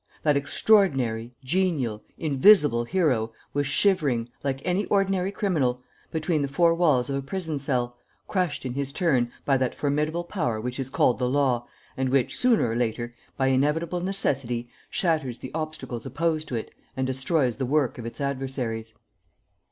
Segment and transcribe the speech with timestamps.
[0.23, 7.11] That extraordinary, genial, invisible hero was shivering, like any ordinary criminal, between the four walls
[7.11, 11.19] of a prison cell, crushed in his turn by that formidable power which is called
[11.19, 16.55] the law and which, sooner or later, by inevitable necessity shatters the obstacles opposed to
[16.55, 18.93] it and destroys the work of its adversaries.